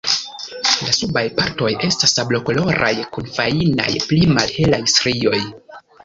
[0.85, 5.41] La subaj partoj estas sablokoloraj kun fajnaj pli malhelaj strioj.